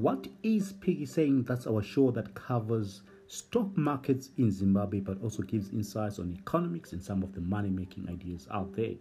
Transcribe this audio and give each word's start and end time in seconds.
what 0.00 0.28
is 0.42 0.72
Piggy 0.72 1.04
saying? 1.04 1.42
That's 1.42 1.66
our 1.66 1.82
show 1.82 2.10
that 2.12 2.34
covers 2.34 3.02
stock 3.26 3.76
markets 3.76 4.30
in 4.38 4.50
Zimbabwe, 4.50 5.00
but 5.00 5.22
also 5.22 5.42
gives 5.42 5.70
insights 5.70 6.18
on 6.18 6.32
economics 6.40 6.92
and 6.92 7.02
some 7.02 7.22
of 7.22 7.34
the 7.34 7.40
money 7.42 7.68
making 7.68 8.08
ideas 8.08 8.48
out 8.50 8.74
there. 8.74 8.94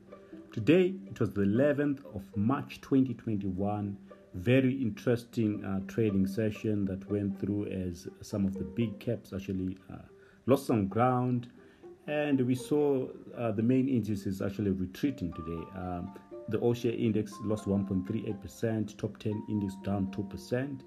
Today, 0.51 0.93
it 1.07 1.19
was 1.19 1.31
the 1.31 1.41
11th 1.41 1.99
of 2.13 2.23
March 2.35 2.81
2021. 2.81 3.97
Very 4.33 4.73
interesting 4.73 5.63
uh, 5.63 5.79
trading 5.87 6.27
session 6.27 6.83
that 6.85 7.09
went 7.09 7.39
through 7.39 7.67
as 7.67 8.07
some 8.21 8.45
of 8.45 8.55
the 8.55 8.65
big 8.65 8.99
caps 8.99 9.31
actually 9.31 9.77
uh, 9.91 9.97
lost 10.47 10.67
some 10.67 10.87
ground. 10.87 11.47
And 12.07 12.41
we 12.41 12.55
saw 12.55 13.07
uh, 13.37 13.51
the 13.51 13.63
main 13.63 13.87
indices 13.87 14.41
actually 14.41 14.71
retreating 14.71 15.31
today. 15.31 15.63
Um, 15.77 16.13
the 16.49 16.57
All 16.59 16.73
Share 16.73 16.93
Index 16.93 17.33
lost 17.41 17.65
1.38%, 17.65 18.97
top 18.97 19.17
10 19.17 19.43
index 19.49 19.75
down 19.83 20.07
2%, 20.07 20.79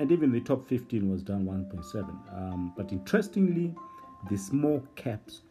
and 0.00 0.12
even 0.12 0.32
the 0.32 0.40
top 0.40 0.66
15 0.66 1.10
was 1.10 1.22
down 1.22 1.44
1.7. 1.44 1.98
Um, 2.32 2.72
but 2.76 2.92
interestingly, 2.92 3.74
the 4.30 4.36
small 4.36 4.82
caps 4.96 5.42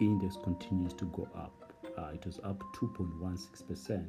index 0.00 0.36
continues 0.42 0.92
to 0.94 1.04
go 1.06 1.28
up. 1.36 1.72
Uh, 1.96 2.10
it 2.14 2.24
was 2.24 2.40
up 2.44 2.62
2.16%. 2.74 4.08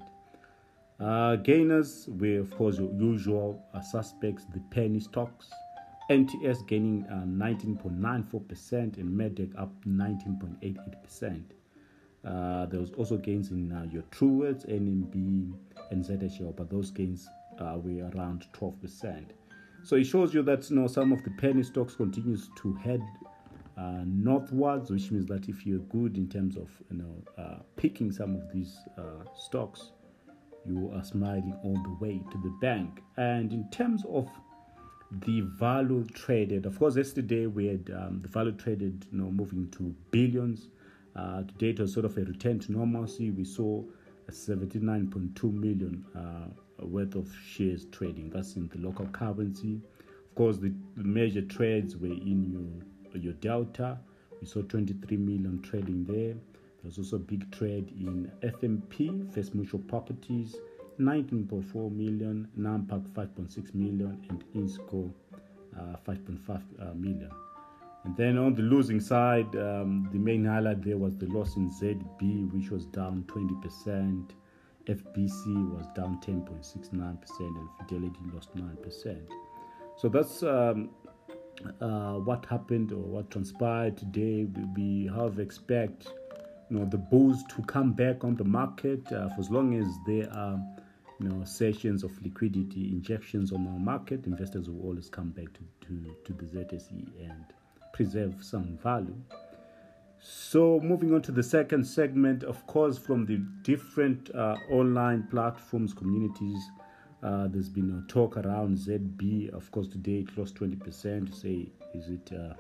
Uh, 1.00 1.36
gainers 1.38 2.08
were, 2.20 2.40
of 2.40 2.56
course, 2.56 2.78
your 2.78 2.92
usual 2.94 3.62
uh, 3.74 3.82
suspects, 3.82 4.46
the 4.54 4.60
penny 4.72 5.00
stocks. 5.00 5.50
NTS 6.10 6.68
gaining 6.68 7.06
19.94% 7.06 8.74
uh, 8.74 9.02
and 9.02 9.18
MEDEC 9.18 9.58
up 9.58 9.74
19.88%. 9.86 11.44
Uh, 12.26 12.66
there 12.68 12.80
was 12.80 12.92
also 12.92 13.18
gains 13.18 13.52
in 13.52 13.72
uh, 13.72 13.86
your 13.92 14.04
Truworths, 14.04 14.66
NMB, 14.70 15.54
and 15.92 16.04
ZHL, 16.04 16.56
but 16.56 16.70
those 16.70 16.90
gains 16.92 17.28
uh, 17.60 17.78
were 17.78 18.10
around 18.16 18.46
12%. 18.54 19.26
So 19.84 19.98
it 19.98 20.06
shows 20.06 20.34
you 20.34 20.42
that 20.44 20.70
you 20.70 20.78
know 20.78 20.88
some 20.88 21.12
of 21.12 21.24
the 21.24 21.32
penny 21.32 21.64
stocks 21.64 21.96
continues 21.96 22.50
to 22.62 22.74
head 22.76 23.02
uh, 23.78 24.04
northwards, 24.06 24.90
which 24.90 25.12
means 25.12 25.26
that 25.26 25.50
if 25.50 25.66
you're 25.66 25.80
good 25.80 26.16
in 26.18 26.30
terms 26.30 26.56
of 26.56 26.70
you 26.90 26.98
know 26.98 27.44
uh, 27.44 27.58
picking 27.76 28.12
some 28.12 28.36
of 28.36 28.52
these 28.54 28.78
uh, 28.98 29.26
stocks, 29.36 29.92
you 30.66 30.92
are 30.96 31.04
smiling 31.04 31.58
all 31.64 31.78
the 31.84 32.06
way 32.06 32.22
to 32.32 32.38
the 32.38 32.56
bank. 32.62 33.02
And 33.18 33.52
in 33.52 33.70
terms 33.72 34.04
of 34.10 34.30
the 35.26 35.42
value 35.42 36.06
traded, 36.14 36.66
of 36.66 36.80
course, 36.80 36.96
yesterday 36.96 37.48
we 37.48 37.68
had 37.68 37.92
um, 37.96 38.22
the 38.22 38.30
value 38.30 38.54
traded, 38.54 39.06
you 39.12 39.20
know, 39.20 39.32
moving 39.32 39.70
to 39.72 39.94
billions. 40.12 40.70
Uh, 41.16 41.44
today 41.44 41.70
it 41.70 41.80
was 41.80 41.94
sort 41.94 42.06
of 42.06 42.18
a 42.18 42.22
return 42.22 42.60
to 42.60 42.72
normalcy. 42.72 43.30
We 43.32 43.46
saw 43.46 43.84
79.2 44.30 45.54
million 45.54 46.06
uh, 46.16 46.86
worth 46.86 47.16
of 47.16 47.30
shares 47.46 47.86
trading. 47.92 48.30
That's 48.30 48.56
in 48.56 48.68
the 48.70 48.80
local 48.80 49.06
currency. 49.08 49.82
Of 50.30 50.36
course, 50.36 50.58
the, 50.58 50.74
major 50.96 51.42
trades 51.42 51.96
were 51.96 52.08
in 52.08 52.50
your 52.52 53.22
your 53.22 53.34
Delta. 53.34 54.00
We 54.42 54.48
saw 54.48 54.64
23 54.64 55.18
million 55.18 55.62
trading 55.62 56.04
there. 56.06 56.34
There 56.34 56.90
was 56.90 56.98
also 56.98 57.18
a 57.18 57.20
big 57.20 57.50
trade 57.52 57.90
in 57.92 58.32
FMP, 58.42 59.32
First 59.32 59.54
Mutual 59.54 59.82
Properties, 59.82 60.56
19.4 61.00 61.92
million, 61.92 62.48
Nampak 62.60 63.08
5.6 63.10 63.76
million, 63.76 64.20
and 64.30 64.44
Innscor 64.56 65.12
uh, 65.78 65.96
5.5 66.06 66.50
uh, 66.80 66.94
million. 66.96 67.30
And 68.04 68.18
then 68.18 68.38
on 68.38 68.54
the 68.54 68.62
losing 68.62 69.00
side, 69.00 69.56
um, 69.56 70.10
the 70.12 70.20
main 70.20 70.46
highlight 70.46 70.84
there 70.84 70.98
was 70.98 71.18
the 71.18 71.28
loss 71.28 71.56
in 71.56 71.70
ZB, 71.70 72.52
which 72.54 72.70
was 72.70 72.86
down 72.86 73.24
20%. 73.28 74.32
FBC 74.88 75.72
was 75.74 75.86
down 75.96 76.20
10.69%, 76.22 77.18
and 77.40 77.70
Fidelity 77.80 78.20
lost 78.34 78.54
9%. 78.54 79.18
So 79.96 80.10
that's 80.10 80.44
um, 80.44 80.90
uh, 81.80 82.16
what 82.16 82.46
happened 82.46 82.92
or 82.92 82.98
what 82.98 83.32
transpired 83.32 83.98
today. 83.98 84.48
We, 84.76 85.10
have 85.16 85.40
expect 85.40 86.08
you 86.70 86.80
know 86.80 86.86
the 86.86 86.98
bulls 86.98 87.44
to 87.56 87.62
come 87.64 87.94
back 87.94 88.24
on 88.24 88.36
the 88.36 88.44
market 88.44 89.06
uh, 89.12 89.30
for 89.30 89.40
as 89.40 89.50
long 89.50 89.76
as 89.76 89.88
there 90.06 90.30
are 90.34 90.60
you 91.20 91.30
know 91.30 91.44
sessions 91.46 92.04
of 92.04 92.12
liquidity 92.22 92.92
injections 92.92 93.54
on 93.54 93.66
our 93.68 93.80
market. 93.80 94.26
Investors 94.26 94.70
will 94.70 94.82
always 94.82 95.10
come 95.10 95.30
back 95.30 95.54
to, 95.54 95.88
to, 95.88 96.16
to 96.26 96.34
the 96.34 96.46
ZSE 96.46 97.08
and 97.22 97.46
preserve 97.94 98.44
some 98.44 98.78
value. 98.84 99.16
So, 100.20 100.80
moving 100.82 101.14
on 101.14 101.22
to 101.24 101.32
the 101.32 101.44
second 101.44 101.86
segment, 101.86 102.44
of 102.44 102.66
course, 102.68 102.98
from 102.98 103.26
the 103.26 103.38
different 103.64 104.34
uh, 104.34 104.56
online 104.70 105.28
platforms, 105.30 105.94
communities, 105.94 106.62
uh, 107.22 107.48
there's 107.48 107.70
been 107.70 108.04
a 108.04 108.12
talk 108.12 108.36
around 108.38 108.78
ZB. 108.78 109.54
Of 109.54 109.72
course, 109.72 109.88
today 109.88 110.26
it 110.28 110.38
lost 110.38 110.56
20%. 110.56 111.34
Say, 111.34 111.70
is 111.94 112.10
it 112.10 112.32
uh, 112.34 112.54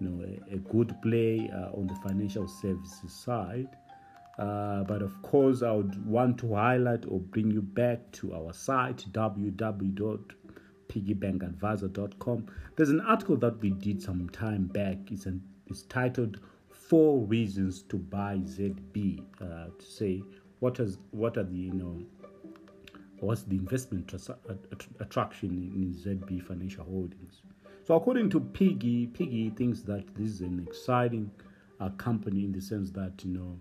you 0.00 0.08
know 0.08 0.24
a, 0.24 0.54
a 0.54 0.58
good 0.58 0.94
play 1.02 1.50
uh, 1.52 1.76
on 1.76 1.86
the 1.86 1.94
financial 1.96 2.46
services 2.46 3.12
side? 3.12 3.68
Uh, 4.38 4.82
but 4.84 5.02
of 5.02 5.20
course, 5.22 5.62
I 5.62 5.72
would 5.72 6.04
want 6.06 6.38
to 6.38 6.54
highlight 6.54 7.04
or 7.06 7.20
bring 7.20 7.50
you 7.50 7.62
back 7.62 8.10
to 8.12 8.34
our 8.34 8.52
site 8.52 9.04
www 9.12 10.20
piggybankadvisor.com. 10.92 12.46
There's 12.76 12.90
an 12.90 13.00
article 13.00 13.36
that 13.36 13.60
we 13.60 13.70
did 13.70 14.02
some 14.02 14.28
time 14.28 14.66
back. 14.66 14.98
It's, 15.10 15.26
an, 15.26 15.42
it's 15.66 15.82
titled 15.82 16.40
Four 16.70 17.20
Reasons 17.26 17.82
to 17.84 17.96
Buy 17.96 18.40
ZB. 18.44 19.22
Uh, 19.40 19.70
to 19.78 19.84
say 19.84 20.22
what 20.60 20.78
is 20.78 20.98
what 21.10 21.36
are 21.36 21.44
the 21.44 21.56
you 21.56 21.72
know 21.72 22.00
what's 23.20 23.42
the 23.42 23.56
investment 23.56 24.08
tra- 24.08 24.36
attraction 25.00 25.50
in 25.50 25.94
ZB 25.94 26.44
Financial 26.44 26.84
Holdings. 26.84 27.42
So 27.84 27.94
according 27.94 28.30
to 28.30 28.40
Piggy, 28.40 29.06
Piggy 29.06 29.50
thinks 29.50 29.82
that 29.82 30.14
this 30.14 30.28
is 30.28 30.40
an 30.40 30.64
exciting 30.66 31.30
uh, 31.80 31.88
company 31.90 32.44
in 32.44 32.52
the 32.52 32.60
sense 32.60 32.90
that 32.90 33.24
you 33.24 33.30
know. 33.30 33.60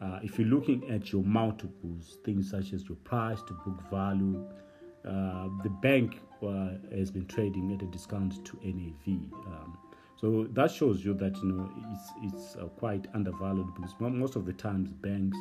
Uh, 0.00 0.18
if 0.24 0.36
you're 0.36 0.48
looking 0.48 0.90
at 0.90 1.12
your 1.12 1.22
multiples, 1.22 2.18
things 2.24 2.50
such 2.50 2.72
as 2.72 2.88
your 2.88 2.96
price 3.04 3.40
to 3.42 3.52
book 3.64 3.80
value, 3.88 4.44
the 5.04 5.70
bank 5.80 6.20
uh, 6.42 6.70
has 6.96 7.10
been 7.10 7.26
trading 7.26 7.72
at 7.72 7.82
a 7.82 7.86
discount 7.86 8.44
to 8.44 8.58
NAV. 8.64 9.06
Um, 9.46 9.78
so 10.20 10.46
that 10.52 10.70
shows 10.70 11.04
you 11.04 11.14
that 11.14 11.36
you 11.38 11.52
know 11.52 11.70
it's 11.92 12.34
it's 12.34 12.56
uh, 12.56 12.66
quite 12.78 13.06
undervalued 13.14 13.74
because 13.74 13.94
most 13.98 14.36
of 14.36 14.46
the 14.46 14.52
times 14.52 14.92
banks 14.92 15.36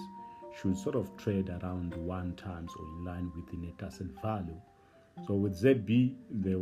should 0.60 0.78
sort 0.78 0.96
of 0.96 1.16
trade 1.18 1.50
around 1.62 1.96
one 1.96 2.36
times 2.36 2.72
or 2.78 2.86
in 2.86 3.06
line 3.06 3.32
with 3.36 3.48
the 3.52 3.58
net 3.58 3.76
asset 3.84 4.08
value. 4.22 4.60
So 5.28 5.36
with 5.36 5.62
ZB, 5.62 6.16
there 6.32 6.58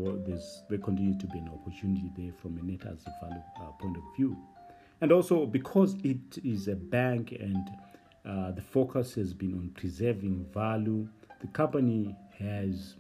there 0.70 0.80
continues 0.80 1.18
to 1.18 1.28
be 1.28 1.40
an 1.40 1.50
opportunity 1.50 2.12
there 2.18 2.34
from 2.34 2.58
a 2.58 2.64
net 2.64 2.82
asset 2.82 3.14
value 3.22 3.42
uh, 3.62 3.72
point 3.80 3.98
of 3.98 4.04
view, 4.16 4.38
and 5.02 5.12
also 5.12 5.46
because 5.46 5.96
it 6.04 6.40
is 6.44 6.68
a 6.68 6.76
bank 6.76 7.32
and 7.40 7.70
uh, 8.26 8.52
the 8.52 8.62
focus 8.62 9.16
has 9.16 9.34
been 9.34 9.54
on 9.54 9.70
preserving 9.76 10.46
value, 10.54 11.08
the 11.40 11.48
company 11.48 12.16
has 12.38 12.96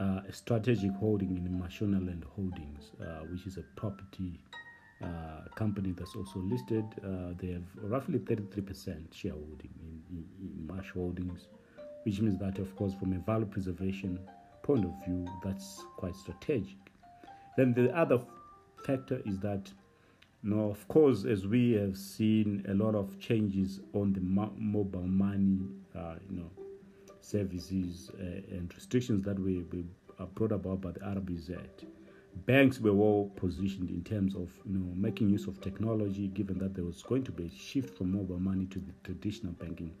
uh, 0.00 0.20
a 0.28 0.32
strategic 0.32 0.92
holding 0.92 1.36
in 1.36 1.48
Mashonaland 1.60 2.24
Holdings, 2.24 2.92
uh, 3.00 3.24
which 3.30 3.46
is 3.46 3.56
a 3.56 3.62
property 3.76 4.40
uh, 5.02 5.06
company 5.54 5.92
that's 5.96 6.14
also 6.14 6.38
listed. 6.40 6.84
Uh, 7.04 7.34
they 7.38 7.52
have 7.52 7.64
roughly 7.82 8.18
33% 8.18 9.12
shareholding 9.12 9.70
in, 9.80 10.02
in, 10.10 10.24
in 10.40 10.66
Marsh 10.66 10.90
Holdings, 10.92 11.48
which 12.04 12.20
means 12.20 12.38
that, 12.38 12.58
of 12.58 12.74
course, 12.76 12.94
from 12.94 13.12
a 13.12 13.18
value 13.18 13.46
preservation 13.46 14.18
point 14.62 14.84
of 14.84 14.92
view, 15.04 15.26
that's 15.44 15.82
quite 15.96 16.14
strategic. 16.14 16.76
Then 17.56 17.72
the 17.72 17.94
other 17.96 18.20
factor 18.86 19.22
is 19.24 19.38
that, 19.40 19.70
you 20.42 20.50
know, 20.50 20.70
of 20.70 20.86
course, 20.88 21.24
as 21.24 21.46
we 21.46 21.72
have 21.72 21.96
seen 21.96 22.64
a 22.68 22.74
lot 22.74 22.94
of 22.94 23.18
changes 23.18 23.80
on 23.94 24.12
the 24.12 24.20
mo- 24.20 24.52
mobile 24.58 25.00
money, 25.06 25.60
uh, 25.96 26.14
you 26.28 26.36
know, 26.36 26.50
services 27.26 28.10
uh, 28.20 28.24
and 28.54 28.72
restrictions 28.74 29.24
that 29.24 29.38
were, 29.38 29.64
were 29.72 30.26
brought 30.34 30.52
about 30.52 30.80
by 30.80 30.92
the 30.92 31.00
RBZ. 31.00 31.58
Banks 32.44 32.78
were 32.80 32.92
well 32.92 33.30
positioned 33.36 33.90
in 33.90 34.04
terms 34.04 34.34
of 34.34 34.50
you 34.66 34.78
know 34.78 34.94
making 34.94 35.30
use 35.30 35.46
of 35.46 35.60
technology, 35.60 36.28
given 36.28 36.58
that 36.58 36.74
there 36.74 36.84
was 36.84 37.02
going 37.02 37.24
to 37.24 37.32
be 37.32 37.46
a 37.46 37.50
shift 37.50 37.96
from 37.96 38.12
mobile 38.12 38.38
money 38.38 38.66
to 38.66 38.78
the 38.78 38.92
traditional 39.04 39.52
banking 39.54 39.92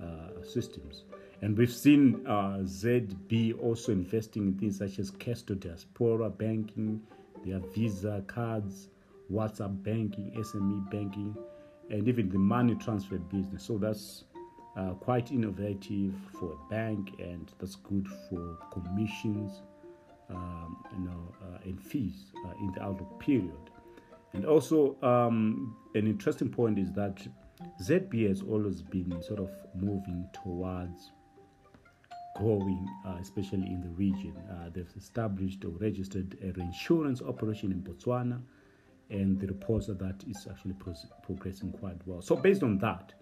uh, 0.00 0.42
systems. 0.44 1.04
And 1.42 1.58
we've 1.58 1.72
seen 1.72 2.24
uh, 2.26 2.58
ZB 2.62 3.60
also 3.60 3.92
investing 3.92 4.46
in 4.46 4.54
things 4.54 4.78
such 4.78 4.98
as 4.98 5.10
Casto 5.10 5.54
Diaspora 5.54 6.30
banking, 6.30 7.02
their 7.44 7.58
Visa 7.74 8.22
cards, 8.26 8.88
WhatsApp 9.32 9.82
banking, 9.82 10.30
SME 10.36 10.90
banking, 10.90 11.36
and 11.90 12.06
even 12.06 12.28
the 12.28 12.38
money 12.38 12.74
transfer 12.76 13.18
business. 13.18 13.64
So 13.64 13.78
that's 13.78 14.24
uh, 14.76 14.94
quite 14.94 15.32
innovative 15.32 16.14
for 16.38 16.52
a 16.52 16.70
bank, 16.70 17.14
and 17.18 17.52
that's 17.58 17.76
good 17.76 18.06
for 18.28 18.58
commissions, 18.72 19.62
um, 20.30 20.76
you 20.92 21.04
know, 21.04 21.34
uh, 21.42 21.58
and 21.64 21.82
fees 21.82 22.26
uh, 22.46 22.52
in 22.60 22.72
the 22.72 22.82
outlook 22.82 23.18
period. 23.20 23.70
And 24.32 24.44
also, 24.46 24.96
um, 25.02 25.76
an 25.94 26.06
interesting 26.06 26.48
point 26.50 26.78
is 26.78 26.92
that 26.92 27.26
ZB 27.82 28.28
has 28.28 28.42
always 28.42 28.80
been 28.80 29.20
sort 29.22 29.40
of 29.40 29.50
moving 29.74 30.28
towards 30.32 31.10
growing, 32.36 32.88
uh, 33.06 33.16
especially 33.20 33.66
in 33.66 33.80
the 33.80 33.88
region. 33.90 34.36
Uh, 34.50 34.70
they've 34.72 34.92
established 34.96 35.64
or 35.64 35.70
registered 35.80 36.38
a 36.42 36.52
reinsurance 36.52 37.20
operation 37.22 37.72
in 37.72 37.82
Botswana, 37.82 38.40
and 39.10 39.38
the 39.40 39.48
reports 39.48 39.88
are 39.88 39.94
that 39.94 40.22
it's 40.26 40.46
actually 40.46 40.74
pro- 40.74 40.94
progressing 41.22 41.72
quite 41.72 41.96
well. 42.06 42.22
So, 42.22 42.36
based 42.36 42.62
on 42.62 42.78
that, 42.78 43.12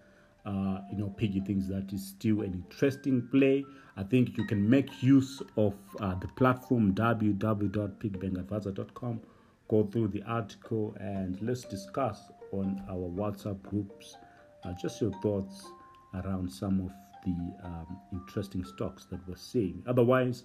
uh, 0.49 0.81
you 0.91 0.97
know, 0.97 1.12
Piggy 1.17 1.41
thinks 1.41 1.69
that 1.69 1.93
is 1.93 2.06
still 2.06 2.41
an 2.41 2.55
interesting 2.55 3.29
play. 3.31 3.65
I 3.99 4.03
think 4.03 4.39
you 4.39 4.47
can 4.47 4.67
make 4.69 5.03
use 5.03 5.43
of 5.59 5.75
uh, 6.00 6.15
the 6.15 6.29
platform 6.29 6.95
www.piggybankadvisor.com. 6.95 9.21
Go 9.69 9.87
through 9.93 10.09
the 10.09 10.23
article 10.23 10.97
and 11.00 11.39
let's 11.43 11.65
discuss 11.65 12.33
on 12.53 12.83
our 12.89 13.11
WhatsApp 13.11 13.62
groups 13.65 14.17
uh, 14.65 14.73
just 14.81 15.03
your 15.03 15.12
thoughts 15.21 15.67
around 16.15 16.50
some 16.50 16.81
of 16.81 16.91
the 17.27 17.37
um, 17.67 17.99
interesting 18.12 18.65
stocks 18.65 19.05
that 19.11 19.21
we're 19.29 19.37
seeing. 19.37 19.83
Otherwise, 19.87 20.45